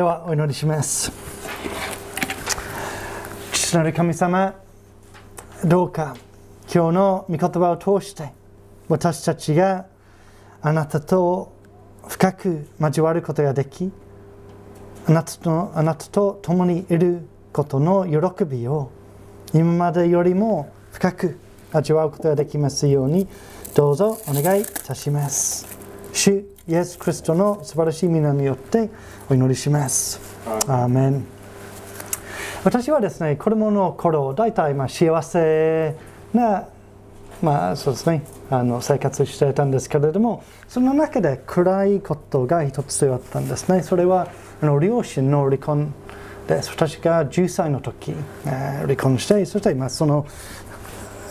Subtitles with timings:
[0.00, 1.12] ではお祈りします。
[3.52, 4.54] 父なる神様
[5.62, 6.16] どうか
[6.74, 8.32] 今日の御言葉を通して
[8.88, 9.84] 私たちが
[10.62, 11.52] あなたと
[12.08, 13.92] 深く交わることができ
[15.06, 18.90] あなたとあなたと共にいることの喜びを
[19.52, 21.38] 今までよりも深く
[21.72, 23.28] 味わうことができますように
[23.74, 25.69] どうぞお願いいたします。
[26.12, 28.90] 主イエス・クリストの素晴らしい皆によって
[29.28, 30.20] お祈りします。
[30.66, 31.24] アーメン。
[32.64, 35.96] 私はですね子供の頃大体まあ幸せ
[36.34, 36.68] な
[37.42, 43.82] まあそうですねあの生活していたんですけれどもその中で暗いことが一つあったんですね。
[43.82, 44.28] それは
[44.60, 45.94] あの両親の離婚
[46.46, 46.70] です。
[46.70, 48.12] 私が10歳の時、
[48.44, 50.26] えー、離婚してそしてまあその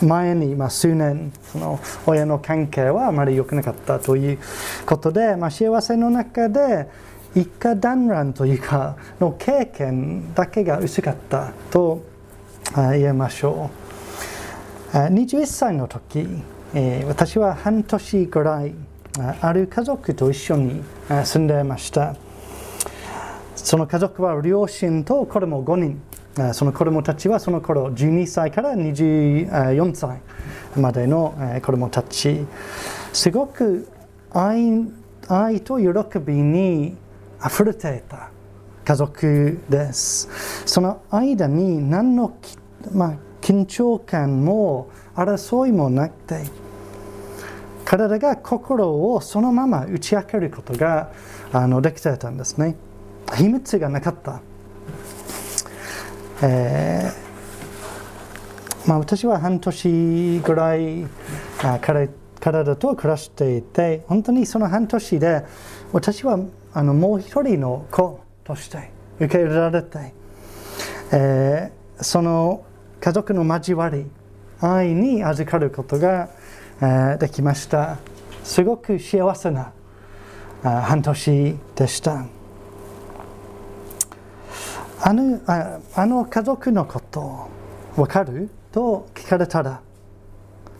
[0.02, 4.40] 前にまあ数年その親の関係はあまり良くなかったという
[4.86, 6.88] ことで、まあ、幸せの中で
[7.36, 12.04] 一家団らんというかの経験だけが薄かったと
[12.76, 13.70] 言えましょ
[14.94, 14.98] う。
[14.98, 16.28] 21歳の時
[17.08, 18.74] 私は半年ぐらい
[19.42, 20.84] ある家族と一緒に
[21.24, 22.16] 住んでいました。
[23.56, 26.02] その家族は両親と子供5人。
[26.54, 30.22] その子供たちはその頃12歳から24歳
[30.78, 32.46] までの子供たち
[33.12, 33.88] すごく
[34.32, 34.88] 愛
[35.28, 36.96] 愛と喜びに
[37.46, 38.32] 溢れていた
[38.84, 40.28] 家族です。
[40.66, 42.36] その間に何の、
[42.92, 46.46] まあ、緊張感も争いもなくて
[47.86, 51.12] 体が心をそのまま打ち明けることが
[51.52, 52.76] あのできていたんですね。
[53.36, 54.42] 秘密がなかった。
[56.42, 61.06] えー、まあ、私は半年ぐらい
[62.40, 65.44] 体と暮らしていて本当にその半年で
[65.92, 66.40] 私は
[66.74, 70.14] あのもう一人の子として受け入れられて、
[71.12, 72.64] えー、その
[73.02, 74.06] 家族の交わり
[74.62, 76.30] 愛に預かることが、
[76.82, 77.98] えー、できました
[78.44, 79.74] すごく幸せな
[80.64, 82.39] 半年でした。
[85.10, 87.50] あのああの家族のこと
[87.96, 88.48] 分かる？
[88.72, 89.82] と聞かれたら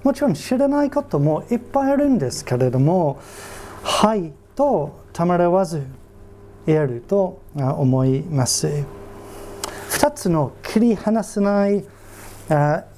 [0.04, 3.20] もちろん知らないこともいっぱいあるんですけれども
[3.82, 5.84] はいとたまらわず
[6.68, 8.68] 言えると思います。
[8.68, 11.84] 2つの切り離せない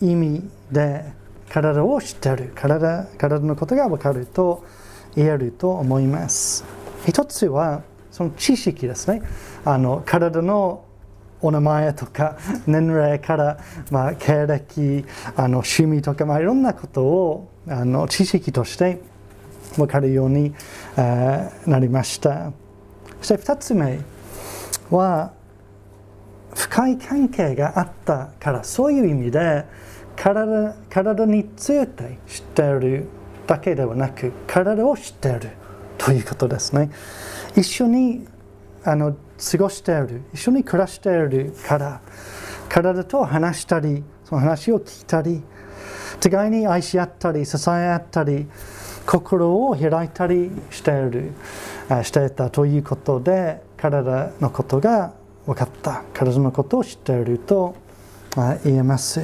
[0.02, 1.14] 意味で
[1.48, 2.52] 体を知ってる。
[2.54, 4.66] 体体のことが分かると
[5.16, 6.66] 言えると思います。
[7.08, 9.22] 一つはその知識ですね。
[9.64, 10.84] あの体の
[11.42, 12.38] お名前とか
[12.68, 13.58] 年齢から、
[13.90, 19.02] まあ、経歴あの趣味とか、まあ、いろんなことをあの知識として
[19.78, 20.54] 分かるように、
[20.98, 22.52] え、なりました。
[23.22, 24.00] そして2つ目
[24.90, 25.32] は
[26.54, 29.66] 深い関係があったからそういう意味で
[30.16, 33.08] 体体について知っている
[33.48, 35.50] だけではなく体を知っている
[35.98, 36.90] ということですね。
[37.56, 38.28] 一緒に
[38.84, 42.02] あの過ごしている一緒に暮らしているから
[42.70, 45.42] 体と話したりその話を聞いたり
[46.20, 48.48] 互いに愛し合ったり支え合ったり
[49.06, 51.34] 心を開いたりしている
[52.04, 55.14] していたということで体のことが
[55.46, 56.04] 分かった。
[56.14, 57.76] 体のことを知っていると
[58.64, 59.22] 言えます。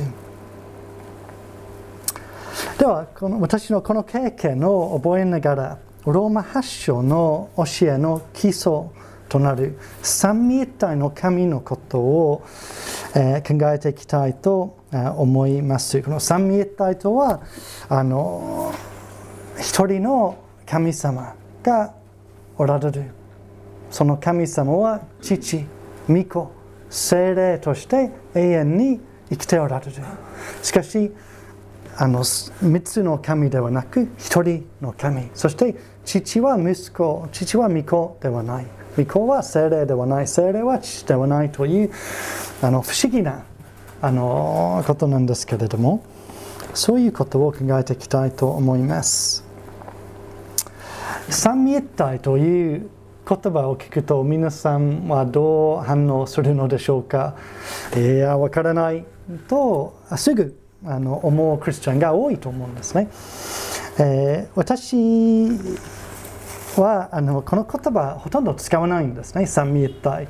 [2.79, 8.89] ではこの私のこの経験を覚えながらローマ発祥の教えの基礎
[9.29, 12.43] となる三位一体の神のことを、
[13.15, 16.01] えー、考えていきたいと思います。
[16.01, 17.41] この三位一体とは
[17.89, 18.73] あの
[19.59, 21.93] 一人の神様が
[22.57, 23.11] おられる。
[23.89, 25.66] その神様は父、
[26.09, 26.51] 御子、
[26.89, 28.99] 精霊として永遠に
[29.29, 29.91] 生きておられる。
[30.61, 31.11] しかし、
[31.99, 38.67] あの3つの神ではなく一人の神そして父は息子父は御子ではない
[38.97, 41.91] 御子は精霊ではない精霊は父ではないという
[42.61, 43.44] あの不思議な
[44.02, 46.03] あのことなんですけれども
[46.73, 49.44] そういうことを考えていきたいと思います。
[51.29, 52.90] 三位一体という
[53.28, 57.35] 言葉を聞くと皆さんはどう反応するのでしょうか。
[57.96, 59.05] いやわからない
[59.47, 63.09] とすぐあの思うクリスチャンが多いと思うんですね、
[64.00, 65.50] えー、私
[66.82, 69.46] はあのこの言葉ほとんど使わないんですね。
[69.46, 70.28] 三位一体。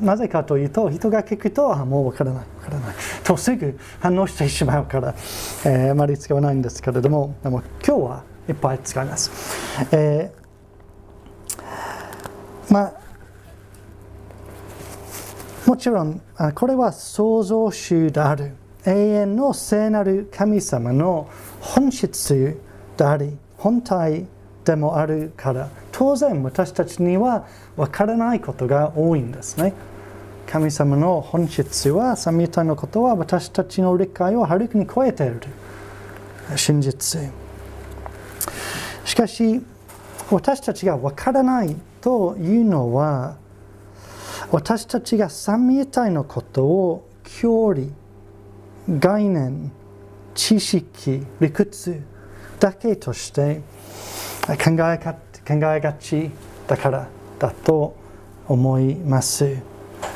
[0.00, 2.94] なぜかというと人が聞くとあもう分からない分からない。
[3.24, 5.14] とすぐ反応してしまうから、
[5.64, 9.30] えー、あまり使わないんですけれどもでも今日はいっぱい使います、
[9.92, 12.92] えー、まあ
[15.66, 16.20] もちろん
[16.54, 18.56] これは創造主である。
[18.86, 21.28] 永遠の聖なる神様の
[21.60, 22.58] 本質
[22.96, 24.26] であり本体
[24.70, 27.44] でもあるから当然私たちには
[27.76, 29.74] 分からないことが多いんですね。
[30.46, 35.40] 神様の本質は三位一体のことは私たちの理解をはるかに超えている
[36.54, 37.32] 真実。
[39.04, 39.60] しかし
[40.30, 43.38] 私たちが分からないというのは
[44.52, 47.88] 私たちが三位一体のことを距離
[48.88, 49.72] 概念
[50.36, 52.00] 知識理屈
[52.60, 53.62] だけとして
[54.46, 55.14] 考えか
[55.46, 56.30] 考えがち
[56.66, 57.08] だから
[57.38, 57.96] だと
[58.48, 59.56] 思います。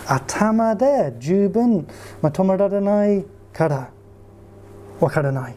[0.07, 1.87] 頭で十分
[2.21, 3.91] まとめられないから
[5.01, 5.55] わからない。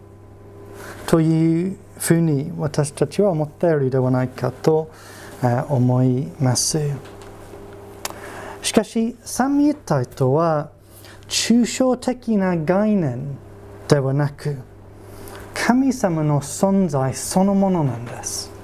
[1.06, 4.90] というふうに私たちは思ったよりではないかと
[5.70, 6.80] 思います。
[8.62, 10.70] しかし三位一体とは
[11.28, 13.38] 抽象的な概念
[13.88, 14.58] ではなく
[15.54, 18.57] 神様の存在そのものなんです。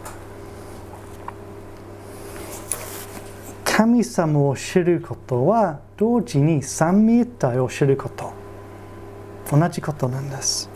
[3.75, 8.31] 神様を知ることは同時に三位一体を知ること。
[9.49, 10.69] 同じことなんです。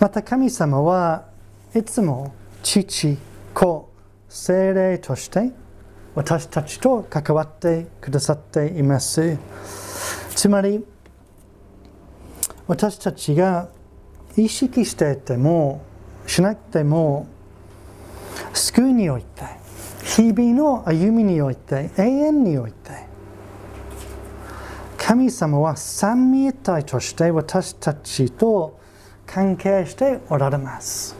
[0.00, 1.26] また神様は
[1.74, 3.18] いつも父
[3.52, 3.90] 子
[4.30, 5.52] 精霊として
[6.14, 9.36] 私たちと関わってくださっています。
[10.34, 10.86] つまり
[12.66, 13.68] 私たちが
[14.38, 15.82] 意識していても
[16.26, 17.26] しなくても
[18.54, 19.63] 救いにおいて
[20.04, 23.06] 日々の歩みにおいて永遠において
[24.98, 28.78] 神様は三位一体として私たちと
[29.26, 31.14] 関係しておられます。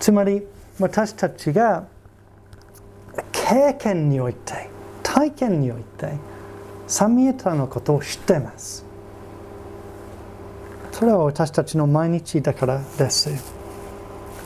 [0.00, 0.42] つまり
[0.78, 1.86] 私たちが
[3.32, 4.68] 経験において
[5.02, 6.12] 体験において
[6.86, 8.84] 三位一体のことを知ってます。
[10.92, 13.30] それは私たちの毎日だからです。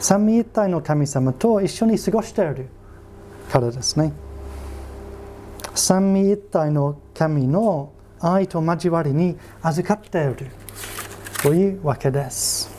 [0.01, 2.69] 三位一体の神様と一緒に過ごしている。
[3.53, 4.15] からですね。
[5.75, 10.51] 三位一体の神の愛と交わりに預かっている
[11.43, 12.71] というわけです。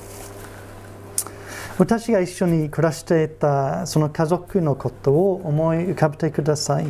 [1.77, 6.87] 私が一緒に暮らしていたその家族のことを思い浮かべてください。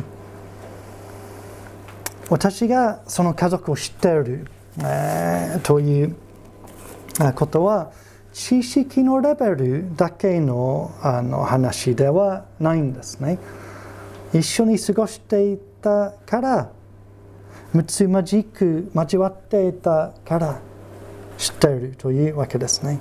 [2.30, 4.46] 私がその家族を知っている、
[4.78, 6.16] えー、という
[7.34, 7.92] ことは
[8.32, 13.38] 知識のレベルだけのあの話ではないんですね。
[14.34, 16.70] 一緒に過ごしていたから
[17.72, 20.60] むつまじく交わっていたから
[21.38, 22.98] 知っているというわけですね。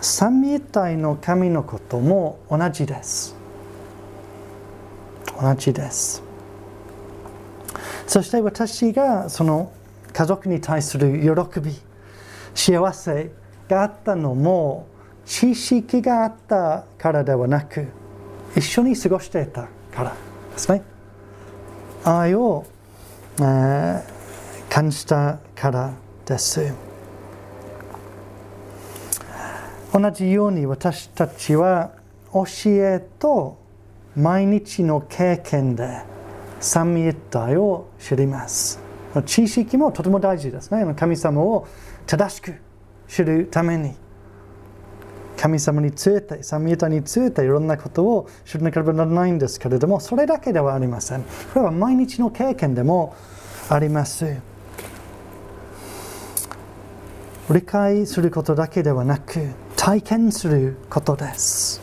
[0.00, 3.34] 三位体の神のことも同じです。
[5.40, 6.22] 同じです。
[8.06, 9.72] そして私がその
[10.12, 11.72] 家族に対する喜び
[12.54, 13.30] 幸せ
[13.68, 14.86] があったのも
[15.24, 17.88] 知識があったからではなく
[18.56, 19.68] 一緒に過ごしていた。
[19.96, 20.16] から
[20.52, 20.82] ですね
[22.04, 22.66] 愛を、
[23.38, 24.02] えー、
[24.68, 25.94] 感じたから
[26.26, 26.72] です
[29.92, 31.92] 同じように私たちは
[32.32, 33.58] 教えと
[34.14, 36.02] 毎日の経験で
[36.60, 38.78] 三位一体を知ります
[39.24, 41.66] 知識もとても大事ですね神様を
[42.06, 42.54] 正しく
[43.08, 43.94] 知るために
[45.36, 51.22] 神様について、三位一体についていろんなことを知らなければならないんですけれども、それだけではありません。
[51.22, 53.14] これは毎日の経験でも
[53.68, 54.24] あります。
[57.50, 59.40] 理解することだけではなく、
[59.76, 61.80] 体験することです。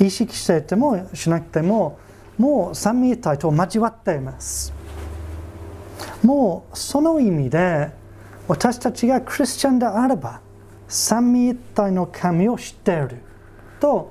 [0.00, 1.98] 意識していてもしなくても、
[2.38, 4.72] もう三位一体と交わっています。
[6.22, 7.90] もうその意味で、
[8.48, 10.40] 私たちがクリスチャンであれば、
[10.92, 13.16] 三位一体の神を知っている
[13.80, 14.10] と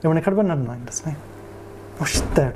[0.00, 1.18] 言わなければならないんですね。
[2.06, 2.54] 知っている。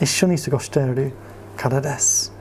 [0.00, 1.12] 一緒に過ごしている
[1.56, 2.32] からです。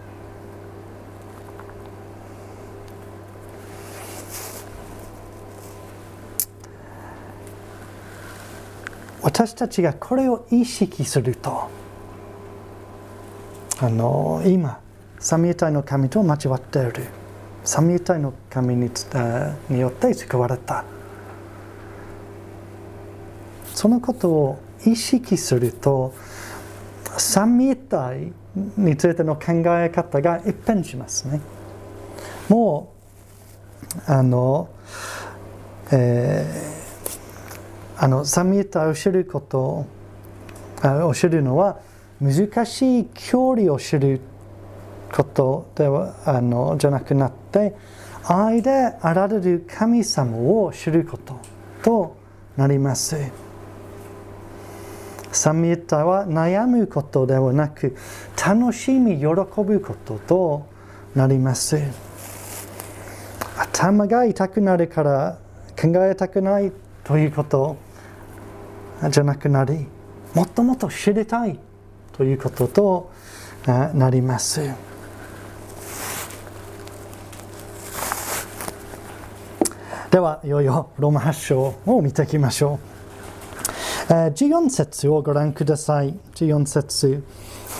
[9.21, 11.69] 私たちがこれを意識すると
[13.79, 14.79] あの今
[15.19, 17.05] 三位一体の神と交わっている
[17.67, 18.89] 三位一体の神に
[19.69, 20.85] によって救われた。
[23.73, 26.13] そのことを意識すると
[27.17, 28.31] 三位一体
[28.77, 31.41] についての考え方が一変しますね。
[32.47, 32.93] も
[34.07, 34.69] うあの、
[35.91, 39.85] えー、あの三位一体を知ること
[40.83, 41.81] を知るのは
[42.21, 44.21] 難しい距離を知る
[45.11, 47.75] ことではあのじゃなくなって
[48.25, 48.71] 愛で
[49.01, 51.39] あられる神様を知ること
[51.83, 52.17] と
[52.57, 53.47] なります。
[55.37, 57.95] サミッタは悩むことではなく
[58.43, 60.65] 楽しみ喜ぶことと
[61.15, 61.79] なります
[63.57, 65.39] 頭が痛くなるから
[65.79, 66.71] 考えたくない
[67.03, 67.77] ということ
[69.09, 69.87] じゃなくなり
[70.33, 71.59] もっともっと知りたい
[72.13, 73.11] ということと
[73.65, 74.61] なります
[80.11, 82.79] ではいよいよローマ発祥を見ていきましょ
[84.09, 86.17] う14節をご覧ください。
[86.35, 87.25] 14節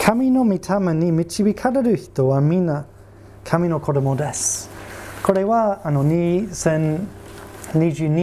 [0.04, 0.60] 神の御霊
[0.94, 2.86] に導かれる人は皆
[3.46, 4.70] 神の子供です。
[5.24, 7.00] これはあの2022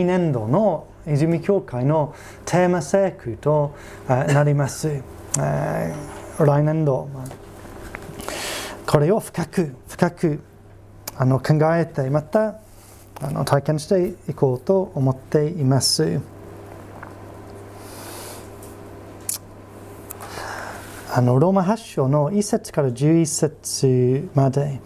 [0.05, 3.75] 年度の泉教会のテーマ聖句と
[4.07, 5.01] なります。
[5.39, 5.95] 来
[6.63, 7.09] 年度、
[8.87, 10.41] これを深く深く
[11.17, 12.57] あの考えてまた
[13.25, 16.21] あの体験していこうと思っています。
[21.11, 24.81] あのローマ発祥の1節から11節まで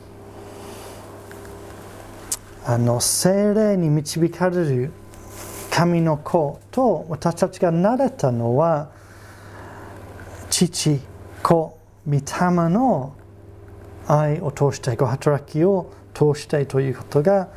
[2.64, 4.92] あの精霊に導かれる
[5.70, 8.90] 神の子と私たちが慣れたのは
[10.50, 11.00] 父
[11.42, 12.20] 子御霊
[12.68, 13.14] の
[14.06, 17.48] 愛を通してご働きを通してということが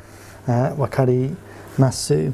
[0.46, 1.36] 分かり
[1.78, 2.32] ます。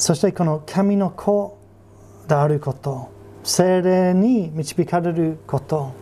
[0.00, 1.58] そしてこの神の子
[2.26, 3.10] であること
[3.44, 5.92] 精霊に導かれること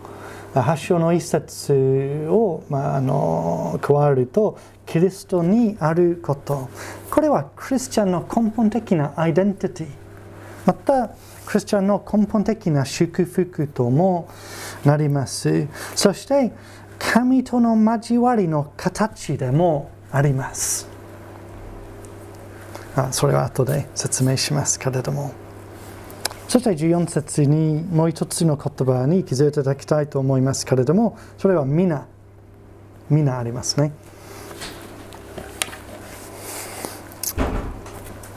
[0.55, 6.69] 発祥の一節を、まあ、あの加えるとキリストにあること
[7.11, 9.89] これはクリスチャンの根本的なアイデンティティ
[10.65, 11.09] また
[11.45, 14.29] クリスチャンの根本的な祝福とも
[14.85, 16.53] なりますそして
[16.99, 20.89] 神との交わりの形でもあります
[22.97, 25.33] あそれは後で説明しますけれども
[26.49, 32.07] そして14節にもう一つの言葉に気づいていただきたいと思いますけれども、それは皆、
[33.11, 33.93] 皆ありますね。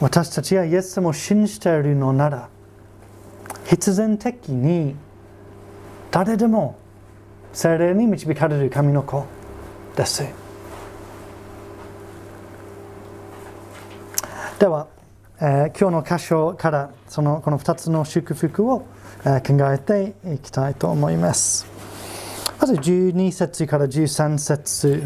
[0.02, 2.50] 私たちがイエス様を信じているのなら、
[3.66, 4.96] 必然的に
[6.12, 6.78] 誰でも
[7.54, 9.26] 精霊に導かれる神の子
[9.96, 10.24] です。
[14.58, 14.88] では、
[15.40, 18.86] えー、今日の箇所からそのこの2つの祝福を、
[19.26, 21.66] えー、考えていきたいと思います。
[22.60, 25.04] まず12節から13節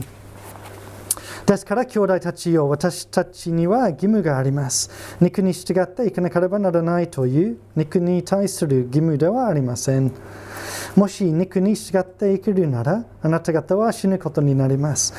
[1.46, 4.90] ですから兄弟たちよ私たちには義務があります。
[5.22, 10.12] 肉に従っていかなければならないという肉に対する義務ではありません。
[10.96, 15.14] もし肉に従って生きるならあなた方は死ぬことになります。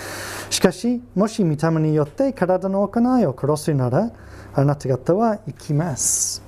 [0.49, 4.11] しかしもし見た目によって体の行いを殺すなら
[4.55, 6.43] あなた方は生きます。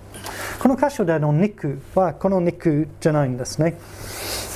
[0.59, 3.79] この箇所での肉はこの肉じゃないんですね。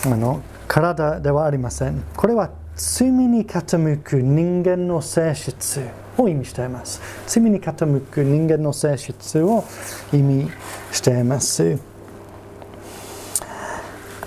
[0.07, 2.03] あの体ではありません。
[2.17, 5.83] これは罪に傾く人間の性質
[6.17, 7.03] を意味しています。
[7.27, 9.65] 罪に傾く人間の性質を
[10.15, 10.51] 意味
[10.91, 11.92] しています。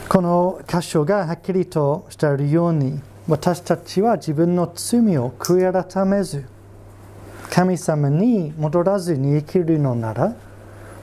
[0.07, 6.45] この箇所がはっきりとしているように私たちは自分の罪を悔い改めず
[7.49, 10.35] 神様に戻らずに生きるのなら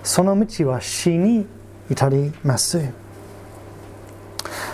[0.04, 1.46] その道は死に
[1.90, 2.80] 至ります。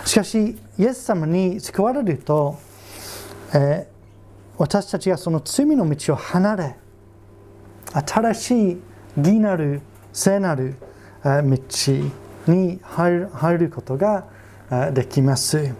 [0.05, 2.57] しかしイエス様に救われると、
[3.53, 3.87] えー、
[4.57, 6.75] 私たちがその罪の道を離れ
[8.07, 8.81] 新しい
[9.17, 9.81] 義なる
[10.13, 10.75] 聖なる
[11.23, 11.57] 道
[12.53, 14.25] に入ることが
[14.93, 15.73] できます。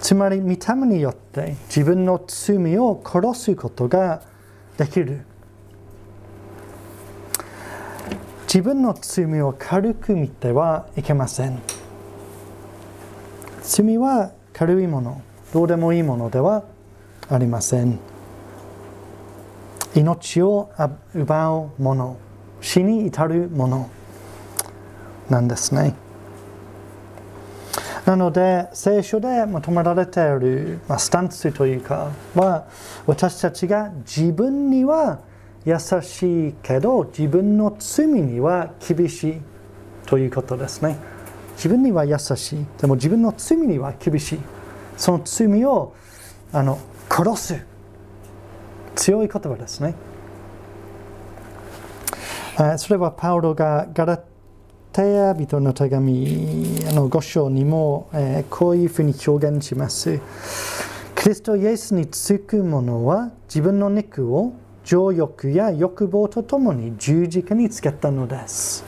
[0.00, 4.22] つまり見た目によって自分の罪を殺すことが
[4.78, 5.22] できる。
[8.46, 11.60] 自分の罪を軽く見てはいけません。
[13.62, 16.62] 罪は軽いものどうでもいいものでは
[17.28, 17.98] ありません。
[19.94, 20.70] 命を
[21.14, 22.16] 奪うもの
[22.60, 23.90] 死に至るもの
[25.28, 25.94] なんですね。
[28.04, 32.68] なので聖書で求められている、まあ、スタンスというかは
[33.04, 35.18] 私たちが自分には
[35.64, 39.40] 優しいけど自分の罪には厳しい
[40.06, 40.96] ということですね。
[41.56, 42.66] 自分には優しい。
[42.78, 44.38] でも自分の罪には厳しい。
[44.96, 45.92] その罪を
[46.52, 46.78] あの
[47.10, 47.66] 殺す。
[48.94, 49.94] 強い言葉ですね。
[52.78, 54.35] それはパウロがガラテ
[55.02, 56.24] ヤ人の手紙
[56.94, 60.20] の5章にも、えーこういうふうに表現します。
[61.16, 64.52] キリストイエスにつく者は自分の肉を
[64.84, 68.84] 情欲や欲望とともに十字架につけたのです。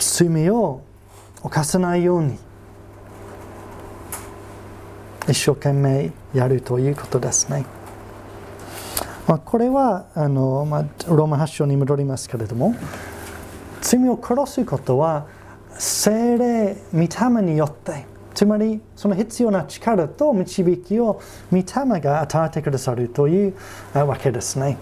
[0.00, 0.80] 罪を
[1.42, 2.38] 犯さないように
[5.28, 7.83] 一生懸命やるということですね。
[9.26, 12.74] まあ、これはあの、まあ、ローマ発祥に戻りますけれども
[13.80, 15.26] 罪を殺すことは
[15.78, 23.54] 精霊御霊によってつまりその必要な力と導きを御霊が与えてくださるという
[23.94, 24.76] わけですね。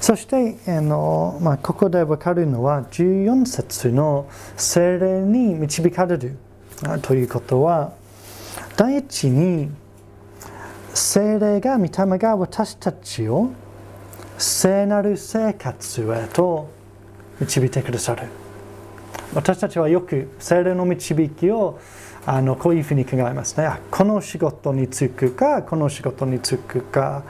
[0.00, 6.36] そしてあの、まあ、ここで分かるのは14節の精霊に導かれる
[7.02, 7.92] ということは
[8.76, 9.70] 第一に
[11.16, 13.48] 精霊が御霊が私たちを
[14.36, 16.68] 聖なる生活へと
[17.40, 18.28] 導いてくださる。
[19.32, 21.78] 私たちはよく精霊の導きを
[22.26, 23.64] あのこういうふうに考えますね。
[23.64, 27.22] あこの仕事に就くかこの仕事に就くか、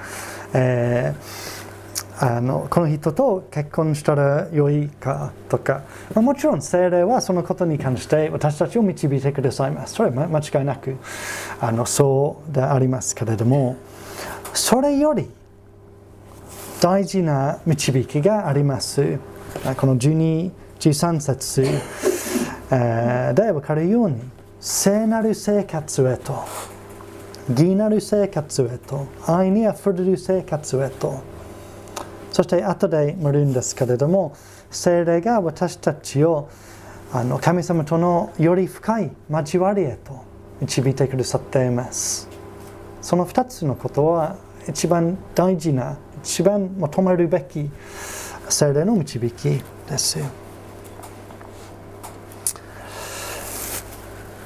[0.53, 1.56] えー
[2.19, 5.83] あのこの人と結婚したら良いかとか、
[6.15, 9.95] まあ、もちろん精霊はそのことに関して私たちを導いてくださいます。
[9.95, 10.97] それは間違いなく
[11.61, 13.77] あのそうでありますけれども
[14.55, 15.29] それより
[16.81, 19.19] 大事な導きがあります。
[19.77, 21.65] この12、13節
[22.71, 24.21] えーで分かるように
[24.61, 26.45] 聖なる生活へと
[27.49, 31.36] 義なる生活へと愛にあふれる生活へと
[32.37, 34.37] そして後で見るんですけれども
[34.71, 36.51] 聖霊が私たちを
[37.11, 40.23] あの神様とのより深い交わりへと
[40.61, 42.29] 導いてくださっています。
[43.01, 44.37] その2つのことは
[44.69, 47.71] 一番大事な一番求めるべき
[48.51, 50.19] 聖霊の導きです。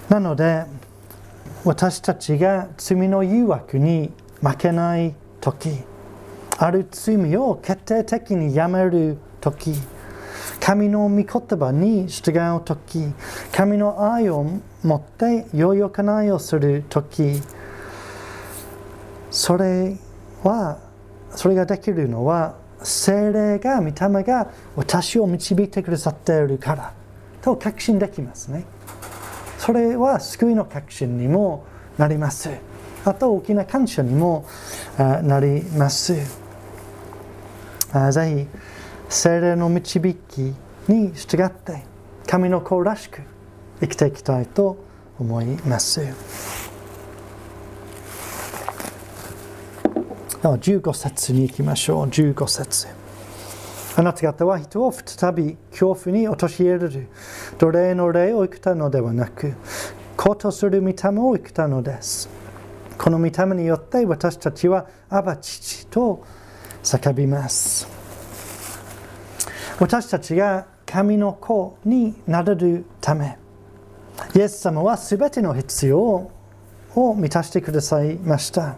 [0.08, 0.64] なので
[1.64, 5.89] 私たちが罪の誘惑に負けない時
[6.62, 9.72] ある罪を決定的にやめるとき、
[10.60, 13.02] 神の御言葉に従うとき、
[13.50, 14.44] 神の愛を
[14.82, 17.40] 持ってよい行いをするとき、
[19.30, 19.96] それ
[20.44, 20.78] は、
[21.30, 26.92] それができるのは、精霊が、御霊が私を導いてくださっているから
[27.40, 28.66] と確信できますね。
[29.56, 31.64] それは救いの確信にも
[31.96, 32.50] なります。
[33.06, 34.44] あと大きな感謝にも
[34.98, 36.39] なります。
[38.12, 38.58] ぜひ
[39.08, 40.54] 精霊の導き
[40.88, 41.82] に従って
[42.26, 43.22] 神の子らしく
[43.80, 44.76] 生きていきたいと
[45.18, 46.00] 思います。
[50.42, 52.06] 15節に行きましょう。
[52.06, 52.86] 15節
[53.96, 57.08] あなた方は人を再び恐怖に陥れる
[57.58, 59.54] 奴隷の霊を生きたのではなく、
[60.16, 62.30] 子とする御霊を生きたのです。
[62.96, 66.24] この御霊によって私たちはアバ父と
[66.82, 67.88] 叫びます
[69.78, 73.38] 私たちが神の子になれるため
[74.34, 76.30] イエス様は全ての必要
[76.94, 78.76] を満たしてくださいました。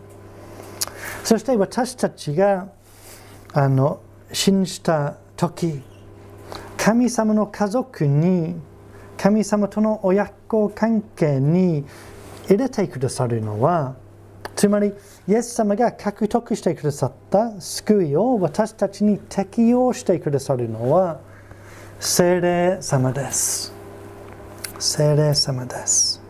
[1.24, 2.68] そして私たちが
[3.52, 4.00] あの
[4.32, 5.82] 信じた時
[6.76, 8.56] 神様の家族に
[9.16, 11.84] 神様との親子関係に
[12.46, 13.94] 入れてくださるのは
[14.62, 14.92] つまり、
[15.26, 21.18] イエス様が獲得してくださった救いを私たちに適用してくださるのは
[21.98, 23.74] 聖霊様です。
[24.78, 26.22] 聖霊様です。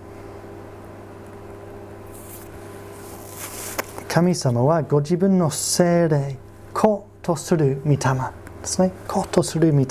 [4.09, 6.39] 神様はご自分の聖霊、
[6.73, 8.01] 子とする御霊で
[8.63, 8.93] すね。
[9.09, 9.87] 子とする御霊、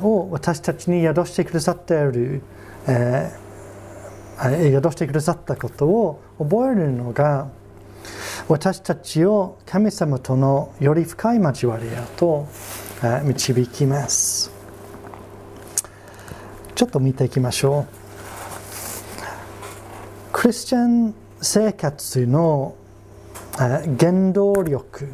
[0.00, 2.40] を私たちに宿してくださっている、
[2.88, 7.48] えー宿してくださったことを覚えるのが
[8.48, 12.48] 私たちを神様とのより深い交わりへと
[13.24, 14.50] 導きます。
[16.74, 17.86] ちょっと見ていきましょう。
[20.32, 22.74] クリスチャン生活の
[23.56, 25.08] 原動力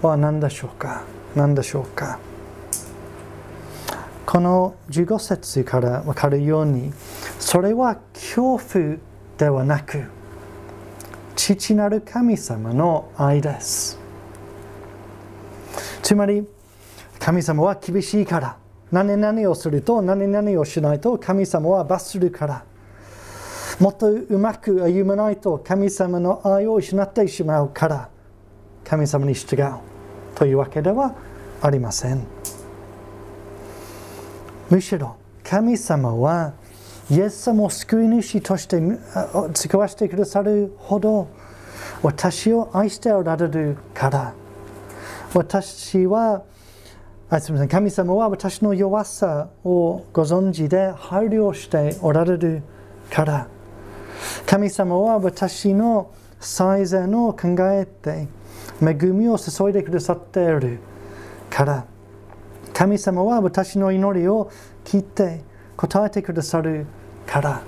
[0.00, 1.02] は何でしょうか？
[1.36, 2.18] 何でしょうか？
[4.24, 6.92] この15節から分かるように
[7.38, 8.96] それは恐怖
[9.38, 10.04] ではなく
[11.36, 13.98] 父なる神様の愛です。
[16.02, 16.46] つまり
[17.18, 18.56] 神様は厳しいから
[18.92, 22.64] 何々をすると何々をしないと神様は罰するから
[23.80, 28.08] もっとうまく歩まないと神様の愛を失ってしまうから
[28.84, 29.74] 神様に従う
[30.34, 31.14] というわけでは
[31.62, 32.24] ありません。
[34.70, 36.52] むしろ神様は
[37.10, 38.80] イエス様を救い主として
[39.52, 41.28] 使わせてくださるほど
[42.02, 44.34] 私を愛しておられるから。
[45.34, 46.44] 私は
[47.28, 52.62] あすみません神様は私の弱さをご存知で配慮しておられる
[53.10, 53.48] から。
[54.46, 58.28] 神様は私の最善を考えて
[58.80, 60.78] 恵みを注いでくださっている
[61.50, 61.86] から。
[62.72, 64.50] 神様は私の祈りを
[64.84, 65.42] 聞いて
[65.76, 66.86] 答えてくださる
[67.26, 67.62] から。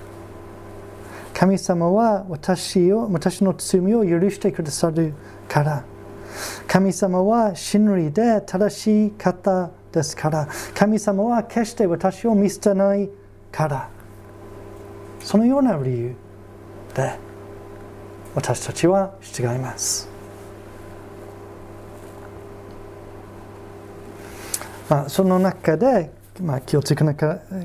[1.33, 5.13] 神様は私を私の罪を許してくださる
[5.47, 5.83] から。
[6.67, 10.47] 神様は真理で正しい方ですから。
[10.73, 13.09] 神様は決して私を見捨てない
[13.51, 13.89] から。
[15.19, 16.15] そのような理由
[16.95, 17.19] で
[18.33, 20.09] 私たちは従います。
[24.89, 26.11] まあ、その中で、
[26.41, 27.15] まあ、気をつけな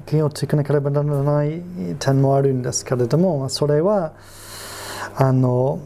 [0.07, 1.63] 気をつけなればならない
[1.99, 4.15] 点もあるんですけれどもそれは
[5.15, 5.81] あの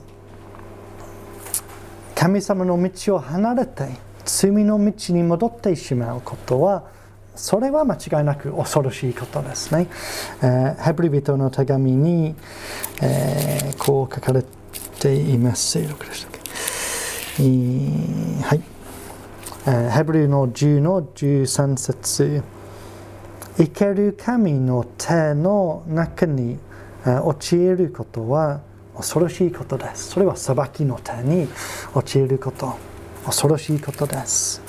[2.14, 3.88] 神様の道を離れて
[4.25, 6.85] 罪の道に戻ってしまうことは
[7.35, 9.88] それは間違いなく恐ろしいことですね。
[10.42, 12.35] えー、ヘブリ人の手紙に、
[13.03, 14.42] えー、こう書かれ
[14.99, 15.79] ています。
[15.79, 15.88] はい。
[19.66, 22.42] えー、ヘブリの10の13節
[23.56, 26.58] 生ける神の手の中に、
[27.04, 28.60] 陥ることは
[28.96, 30.10] 恐ろしいことです。
[30.10, 31.48] それは裁きの手に
[31.94, 32.74] 陥ること。
[33.26, 34.62] 恐ろしいことです。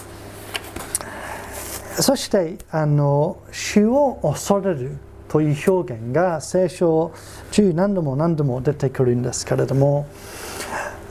[1.99, 4.97] そしてあの主を恐れる
[5.29, 7.11] という表現が聖書
[7.51, 10.07] 中何度も何度も出てくるんですけれども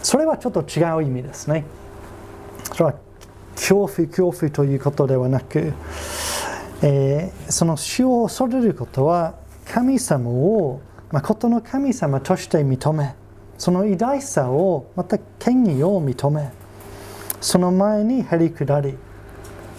[0.02, 1.64] それはちょっと違う意味ですね。
[2.72, 2.94] それは
[3.54, 5.72] 恐怖恐怖ということではなく、
[6.88, 13.16] えー、その主を恐れることは神様を誠の神様として認め
[13.58, 16.52] その偉大さをまた権威を認め
[17.40, 18.96] その前にへり下り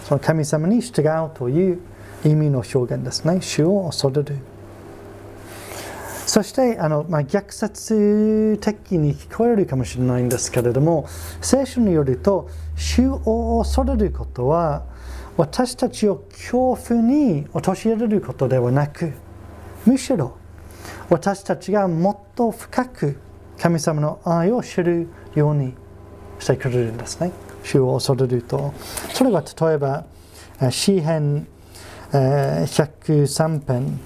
[0.04, 1.80] その神様に従うという
[2.26, 3.42] 意味の表現ですね。
[3.42, 4.38] 主を恐れる。
[6.26, 11.08] そしてあの、まあ、逆説的に聞こえるかもしれないんですけれども
[11.42, 14.84] 聖書によると主を恐れることは
[15.38, 19.14] 私たちを恐怖に陥れることではなく
[19.86, 20.38] むしろ
[21.10, 23.18] 私たちがもっと深く
[23.58, 25.74] 神様の愛を知るように
[26.40, 27.32] してくれるんですね。
[27.64, 28.74] 主を恐れると。
[29.14, 30.06] それは例えば、
[30.70, 31.48] 詩編
[32.12, 34.00] 103編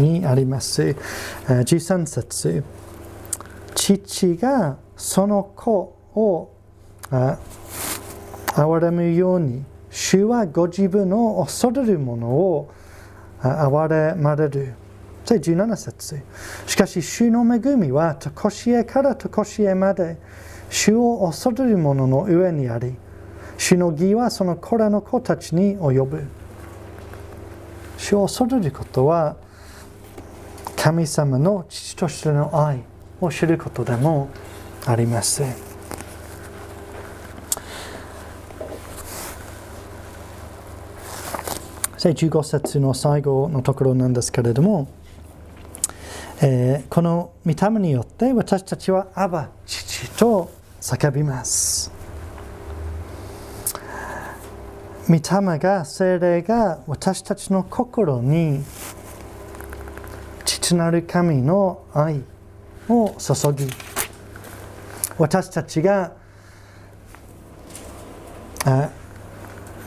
[0.00, 0.96] にあります。
[1.46, 2.64] 13節
[3.74, 6.50] 父がその子を
[8.54, 12.70] 憐れむように、主はご自分を恐れる者を
[13.40, 14.74] 憐れまれる。
[15.26, 16.22] で17節。
[16.66, 20.18] しかし主の恵みはとこしえからとこしえまで
[20.68, 22.94] 主を恐れる者の上にあり
[23.56, 26.24] 主の義はその子らの子たちに及ぶ。
[27.96, 29.36] 主を恐れることは
[30.76, 32.82] 神様の父としての愛
[33.20, 34.28] を知ることでも
[34.84, 35.73] あります。
[42.10, 44.88] 15節の最後のところなんですけれども
[46.42, 51.92] えー、この御霊によって私たちはアバ父と叫びます
[55.08, 58.64] 御霊が精霊が私たちの心に
[60.44, 62.22] 父なる神の愛
[62.88, 63.70] を注ぎ
[65.16, 66.12] 私たちが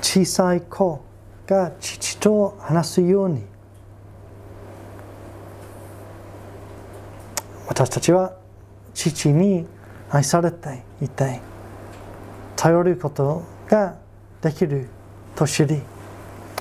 [0.01, 1.06] 小さい子
[1.47, 3.43] が父と話すように。
[7.67, 8.33] 私たちは
[8.93, 9.65] 父に
[10.09, 11.41] 愛されていて
[12.55, 13.95] 頼ることが
[14.41, 14.87] できる
[15.35, 15.81] と知り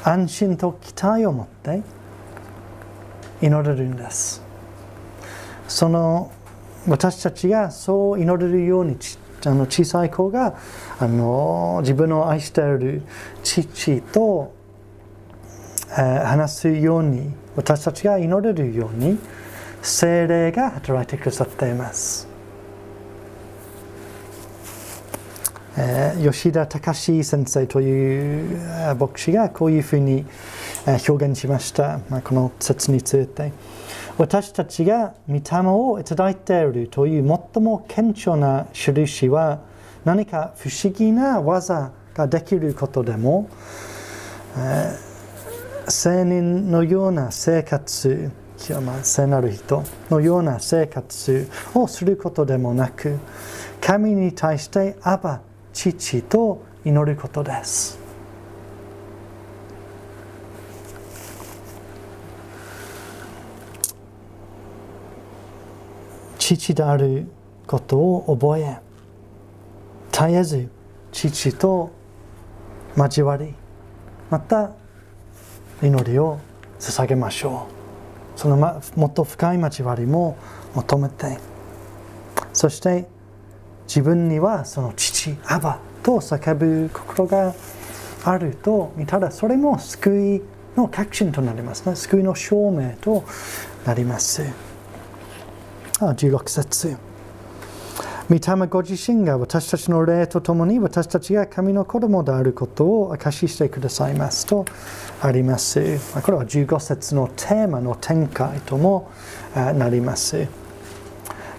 [0.05, 1.83] 安心と期待を持って
[3.41, 4.43] 祈れるんです。
[5.69, 6.33] その
[6.89, 8.97] 私たちがそう祈れるように
[9.45, 10.59] あの小さい子が
[10.99, 13.03] あの自分の愛している
[13.43, 14.56] 父と、
[16.03, 19.19] 話すように私たちが祈れるように
[19.83, 22.29] 精霊が働いてくださっています。
[25.79, 30.25] えー、吉田隆先生という牧師がこういうふうに
[30.87, 33.53] 表現しました、まあ、この説について
[34.17, 39.61] 私たちが御霊をいただいているという最も顕著な印は
[40.07, 43.51] 何か不思議な技ができることでも、
[44.57, 45.06] えー、
[45.89, 48.31] 青年のような生活
[48.83, 53.19] ま、聖なる人のような生活をすることでもなく
[53.81, 57.99] 神に対してアバ父と祈ることです。
[66.39, 67.27] 父である
[67.67, 68.79] ことを覚え
[70.13, 70.69] 絶えず
[71.13, 71.91] 父と
[72.97, 73.55] 交わり
[74.31, 74.71] また
[75.83, 76.39] 祈りを
[76.79, 77.67] 捧げましょ
[78.37, 78.39] う。
[78.39, 80.37] そのもっと深い交わりも
[80.75, 81.39] 求めて。
[82.53, 83.07] そして
[83.87, 87.55] 自分にはその父アバと叫ぶ心が
[88.25, 90.43] あると見たらそれも救い
[90.77, 91.97] の確信となりますね。
[91.97, 93.25] 救いの証明と
[93.85, 94.43] なります。
[96.01, 97.06] 16節。
[98.29, 104.65] 御霊ご自身が私たちの霊とともに私たちが神の子供であることを証ししてくださいますと
[105.23, 106.01] あります。
[106.23, 109.13] これは15節のテーマの展開とも
[109.55, 110.49] なります。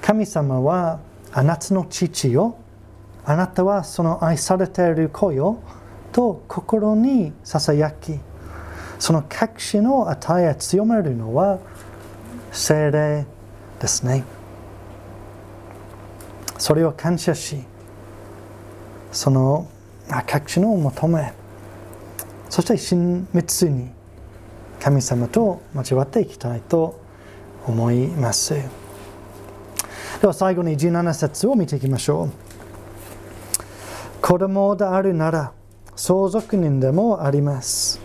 [0.01, 0.99] 神様は
[1.31, 2.57] あなたの父よ
[3.23, 5.61] あなたはその愛されている子よ
[6.11, 8.19] と心にささやき
[8.99, 11.59] その確信を与え強めるのは
[12.51, 13.25] 精霊
[13.79, 14.36] ですね。
[16.57, 17.63] それを感謝し
[19.11, 19.69] その
[20.25, 21.33] 確信を求め
[22.49, 23.89] そして親密に
[24.79, 26.99] 神様と交わっていきたいと
[27.67, 28.53] 思います。
[30.21, 32.31] では最後に17節を見ていきましょう。
[34.21, 35.51] 子供であるなら
[35.95, 37.99] 相続人でもあります。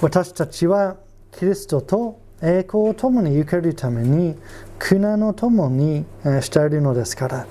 [0.00, 0.96] 私たちは
[1.38, 4.36] キリストと栄光を共に受けるために
[4.84, 6.04] 苦難の共に
[6.40, 7.46] しているのですから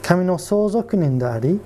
[0.00, 1.60] 神の相続人であり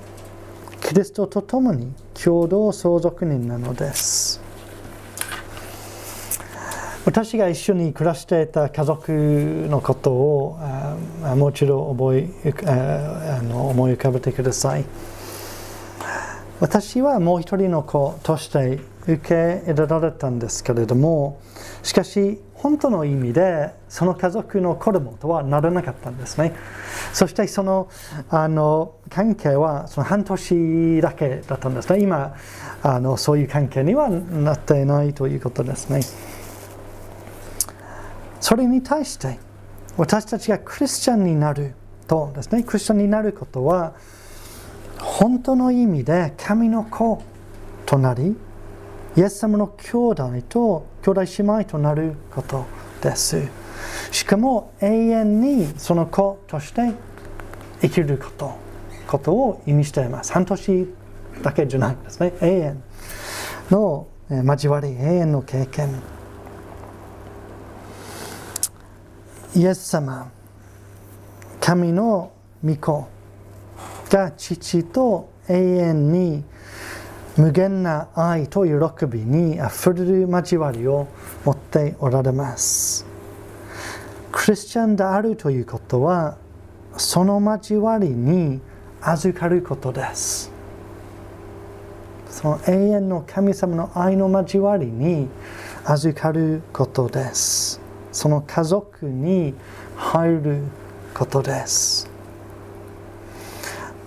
[0.80, 4.40] キリストと共に共同相続人なのです。
[7.04, 10.59] 私が一緒に暮らしていた家族のことを
[11.37, 14.85] もう一度覚えあの思い浮かべてください。
[16.59, 21.38] 私はもう一人の子として受け入れられたんですけれども
[21.82, 26.54] しかし本当の意味でその家族の子供とはならなかったんですね。
[27.12, 27.88] そしてその
[28.30, 32.00] あの関係はその半年だけだったんですね。
[32.00, 32.34] 今
[32.82, 36.00] あのそういう関係にはなっていないということですね。
[38.40, 39.38] それに対して
[39.96, 41.74] 私たちがクリスチャンになる
[42.06, 42.62] とですね。
[42.62, 43.94] クリスチャンになることは
[44.98, 47.22] 本当の意味で神の子
[47.84, 48.36] となり
[49.16, 52.66] イエス様の兄弟と兄弟姉妹となること
[53.00, 53.48] です。
[54.11, 56.92] しかも永遠にその子として
[57.81, 58.66] 生きること
[59.07, 60.33] ことを意味しています。
[60.33, 60.88] 半年
[61.42, 62.35] だけじゃないですね。
[62.40, 62.83] 永遠
[63.70, 65.88] の交わり、永遠の経験。
[69.55, 70.31] イエス様、
[71.61, 73.09] 神の御子
[74.11, 76.44] が父と永遠に
[77.37, 81.07] 無限な愛と喜びにあふれる交わりを
[81.44, 83.05] 持っておられます。
[84.33, 86.38] クリスチャンであるということは、
[86.96, 88.61] その交わりに
[89.03, 90.51] 預かることです。
[92.31, 95.29] その永遠の神様の愛の交わりに
[95.85, 97.81] 預かることです。
[98.12, 99.55] その家族に
[99.96, 100.62] 入る
[101.12, 102.15] ことです。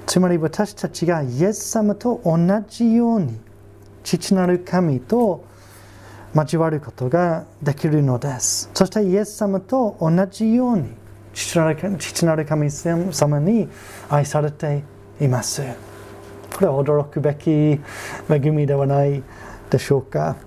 [0.10, 2.36] つまり私たちがイエス様と同
[2.68, 3.40] じように
[4.04, 5.46] 父なる神と
[6.34, 8.72] 交わることができるのです。
[8.74, 10.88] そしてイエス様と同じように
[11.32, 13.70] 父なる神様に
[14.10, 14.84] 愛されて
[15.22, 15.62] います。
[16.56, 17.80] これは驚くべき
[18.28, 19.22] 恵みではない
[19.70, 20.38] でしょうか。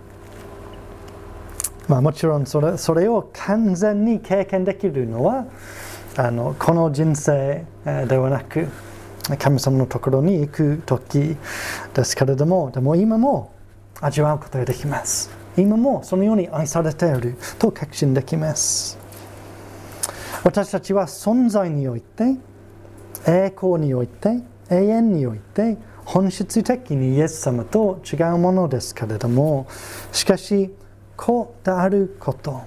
[1.87, 5.46] まあ、もちろんそれそれを完全に経験できるのは
[6.16, 7.64] あのこの人生
[8.09, 8.66] ではなく
[9.38, 11.37] 神様のところに行く時
[11.94, 13.52] ですけれどもでも今も
[14.00, 15.30] 味わうことができます。
[15.56, 18.98] 今もそのように愛されていると確信できます。
[20.44, 22.37] 私たちは存在において
[23.26, 29.68] 栄光において永遠において本質的にイエス様と違うものですけれども
[30.11, 30.74] しかし
[31.16, 32.62] 子であること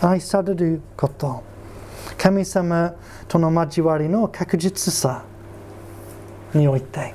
[0.00, 1.42] 愛されること
[2.18, 2.94] 神様
[3.28, 5.24] との交わりの確実さ
[6.54, 7.14] において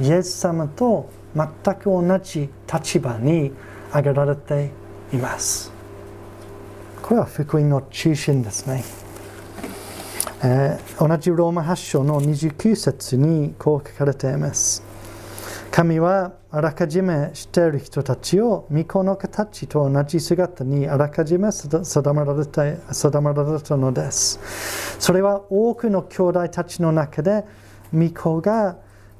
[0.00, 3.52] イエス様と全く同じ立場に
[3.90, 4.70] 挙げられて
[5.12, 5.74] います
[7.04, 8.82] これは福音の中心ですね。
[10.42, 14.82] えー、同じローマ発祥の29節にこう書かれています。
[15.74, 24.38] 神はあらかじめ知っている人たちを御子の形と同じ姿にあらかじめ定まられた定まられたのです。
[25.00, 27.44] それは多くの兄弟たちの中で
[27.92, 28.76] 御子が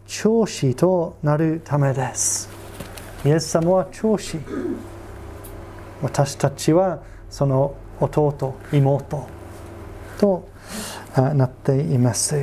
[0.07, 2.49] 長子となるためです。
[3.25, 4.38] イエス様は長子。
[6.03, 9.27] 私たちはその弟、妹
[10.21, 10.49] と
[11.17, 12.37] なっています。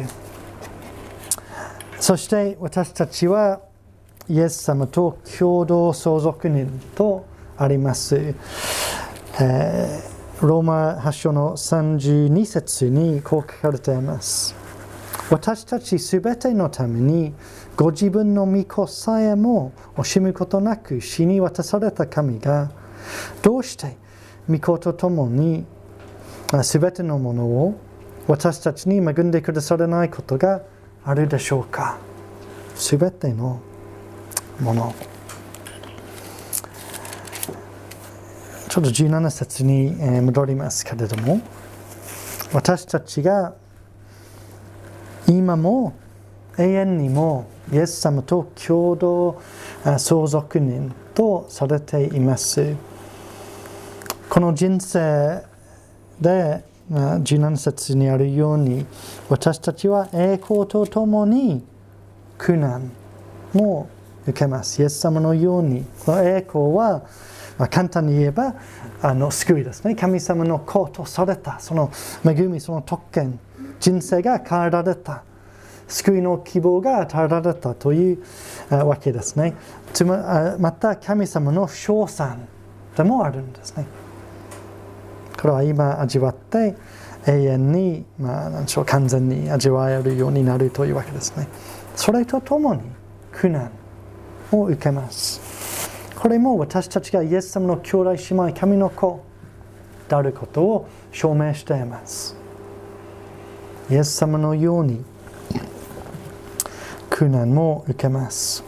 [1.98, 3.62] そして私たちは
[4.32, 7.26] イエス様と共同相続人と
[7.58, 8.34] あります。
[9.42, 14.56] えー、ローマ発祥の32節にこう書かれています。
[15.30, 17.34] 私たちすべてのために
[17.76, 22.72] ご自分の御子さえも惜しむことなく死に渡された神が
[23.42, 23.98] どうして
[24.50, 25.66] 御子と共に
[26.64, 27.78] すべてのものを
[28.28, 30.62] 私たちに恵んでくださらないことが
[31.04, 31.98] あるでしょうか
[32.76, 33.60] すべての
[34.62, 34.96] もの
[38.70, 41.42] ちょっと17節に戻りますけれども
[42.54, 43.54] 私たちが
[45.28, 45.94] 今も
[46.58, 49.42] 永遠にもイエス様と共同
[49.98, 52.76] 相続人とされています。
[54.30, 55.44] この人生
[56.20, 58.86] で17節にあるように
[59.30, 61.64] 私たちは栄光とともに
[62.38, 62.92] 苦難
[63.54, 63.90] も
[64.28, 64.82] 受けます。
[64.82, 67.04] イエス様のようにこの栄光は、
[67.58, 68.56] まあ、簡単に言えば
[69.02, 69.96] あの救いですね。
[69.96, 71.92] 神様の子とされたその
[72.26, 73.40] 恵み、その特権、
[73.80, 75.24] 人生が変えられた。
[75.88, 78.24] 救いの希望が与えられたという
[78.70, 79.54] わけですね。
[79.94, 82.48] つままた神様の称賛
[82.96, 83.86] でもあるんですね。
[85.40, 86.76] これは今味わって
[87.28, 91.48] 永遠に、まあ、何でしょう完全に味わえるようになるというわけですね。
[91.96, 92.82] それとともに
[93.32, 93.72] 苦難
[94.52, 95.42] を受けます。
[96.16, 99.24] これも私たちがイエス様の兄弟姉妹、神の子
[100.08, 102.36] であることを証明しています。
[103.90, 105.04] イエス様のように
[107.10, 108.64] 苦難も受けます。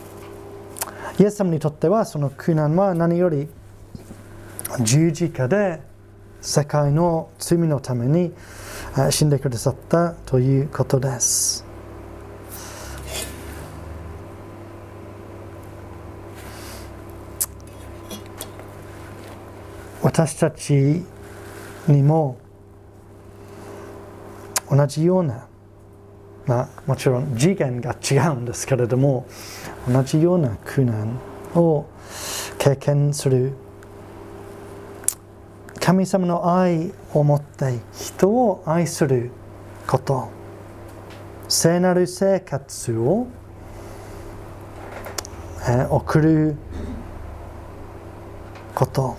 [1.20, 3.48] イエス様にとってはその苦難は何より
[4.82, 5.82] 十字架で
[6.42, 8.34] 世界の罪のために
[9.12, 11.73] 死んでくださったということです。
[20.04, 21.02] 私たち
[21.88, 22.38] にも
[24.70, 25.48] 同じような、
[26.46, 29.26] まあ、もちろん次元が違うんですけれども
[29.88, 31.20] 同じような苦難
[31.56, 31.86] を
[32.60, 33.54] 経験する
[35.80, 39.32] 神様の愛を持って人を愛する
[39.88, 40.44] こと
[41.48, 43.28] 聖なる生活を、
[45.70, 46.56] え送る
[48.74, 49.18] こと、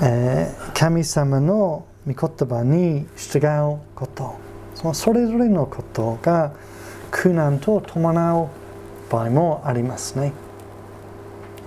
[0.00, 3.38] えー、神様の御言葉に従
[3.74, 4.36] うこと。
[4.74, 6.52] そのそれぞれのことが
[7.10, 8.48] 苦難と伴う
[9.10, 10.32] 場合もありますね。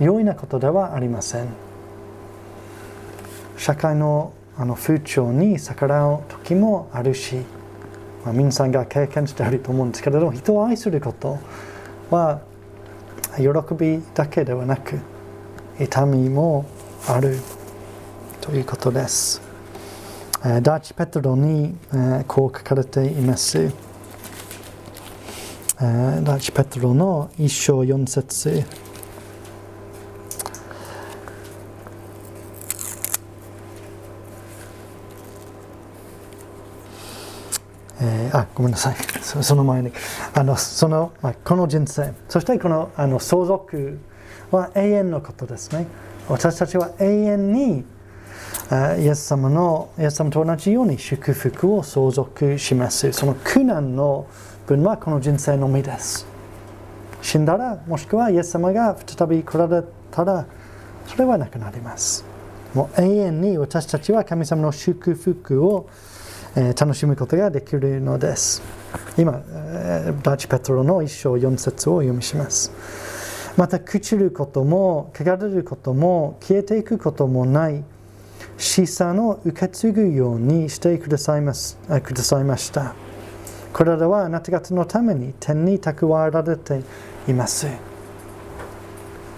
[0.00, 1.48] 良いなことではありません。
[3.58, 7.36] 社会のあの風潮に逆らう時もあるし、
[8.24, 11.38] まあ、皆さんが経験していると思うんですけれども人を愛すること
[12.10, 12.42] は
[13.38, 14.98] 喜びだけではなく
[15.80, 16.66] 痛みも
[17.08, 17.38] ある。
[18.42, 19.40] ということです。
[20.62, 21.76] 第一ペトロに
[22.26, 23.72] こう書かれています。
[25.78, 28.64] 第一ペトロの一章四節。
[38.00, 38.96] えー、あごめんなさい。
[39.22, 39.92] その前に。
[40.34, 42.12] あのその、まあ、この人生。
[42.28, 44.00] そしてこのあの相続
[44.50, 45.86] は永遠のことですね。
[46.28, 47.84] 私たちは永遠に
[48.98, 54.26] イエス様のイエス様と同じように祝福を相続しますその苦難の
[54.66, 56.26] 分はこの人生のみです
[57.20, 60.46] 死んだらもしくはイエス様が再び来られたら
[61.06, 62.24] それはなくなります
[62.74, 65.88] もう永遠に私たちは神様の祝福を
[66.54, 68.62] 楽しむことができるのです。
[69.16, 69.42] 今、
[70.22, 72.72] バチペトロの一章四節を読みします。
[73.56, 77.84] また、朽ちることも、汚れることも、消えていくこともない
[78.58, 82.94] 資産を受け継ぐようにしてくださいますくださいました。
[83.72, 86.82] これらはあなた方のために天に蓄えられて
[87.26, 87.66] います。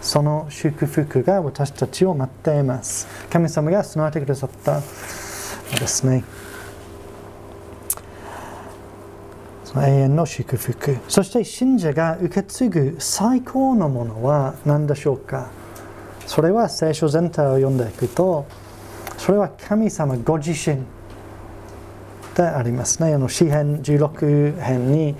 [0.02, 4.84] その祝福が私たちを待っています神様が備えてくださったで
[5.86, 6.22] すね
[9.64, 15.48] その永遠の祝福そして信者が受け継ぐ最高のものは何でしょうか？
[16.26, 18.46] それは聖書全体を読んでいくと
[19.24, 20.82] それは神様ご自身
[22.36, 23.14] でありますね。
[23.14, 25.16] あの詩編16編に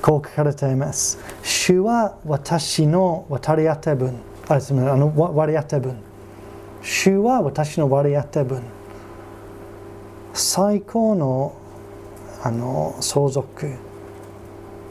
[0.00, 1.18] こう書かれています。
[1.42, 4.20] 主は私の渡り当て分。
[4.48, 5.96] あすみませんあの割り当て分。
[6.80, 8.62] 主は私の割り当て分。
[10.32, 11.56] 最高の
[12.44, 13.68] あの相続。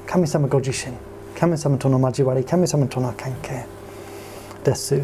[0.05, 0.93] 神様ご自身。
[1.39, 3.65] 神様との交わり、神様との関係
[4.65, 5.01] です。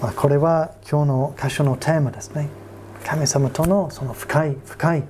[0.00, 2.59] まあ、これは今日の箇所のテーマですね。
[3.04, 5.04] 神様とのその深い深い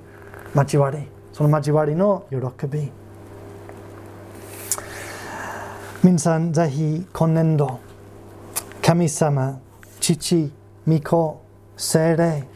[0.55, 0.99] 交わり
[1.33, 2.91] その交わりの喜び。
[6.03, 7.79] 皆さんぜひ今年度
[8.81, 9.61] 神様
[9.99, 10.51] 父
[10.87, 11.45] 御子
[11.77, 12.47] 精霊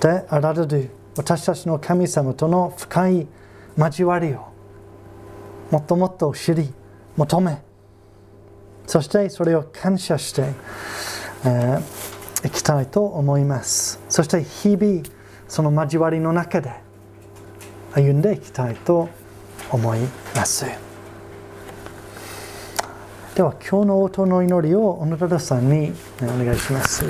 [0.00, 3.26] であられる私たちの神様との深い
[3.76, 4.48] 交わりを
[5.70, 6.72] もっともっと知り
[7.18, 7.62] 求め
[8.86, 10.42] そしてそれを感謝して、
[11.44, 11.80] えー、
[12.44, 14.00] いきたいと思います。
[14.08, 15.02] そして日々
[15.48, 16.72] その交わりの中で
[17.92, 19.08] 歩んでいきたいと
[19.70, 20.00] 思い
[20.34, 20.66] ます。
[23.34, 27.04] では今日の音の祈りを小野忠さんにお願いします。